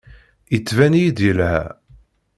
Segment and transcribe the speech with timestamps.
[0.53, 1.57] Yettban-iyi-d yelha.